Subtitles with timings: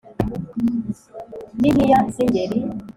[1.59, 2.59] n'impiya z'ingeri!